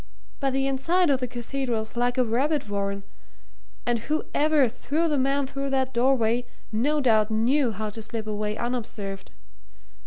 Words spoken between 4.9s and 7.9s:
the man through that doorway no doubt knew